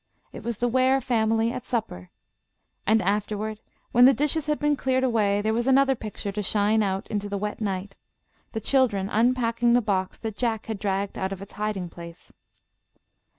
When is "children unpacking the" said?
8.61-9.79